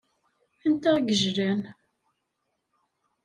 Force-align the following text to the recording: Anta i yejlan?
Anta 0.67 0.91
i 0.99 1.03
yejlan? 1.19 1.61